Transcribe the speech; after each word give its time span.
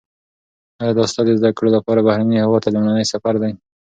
ایا 0.81 0.93
دا 0.97 1.03
ستا 1.11 1.21
د 1.25 1.29
زده 1.39 1.49
کړو 1.57 1.69
لپاره 1.77 2.05
بهرني 2.07 2.35
هیواد 2.41 2.61
ته 2.63 2.69
لومړنی 2.75 3.05
سفر 3.13 3.33
دی؟ 3.41 3.51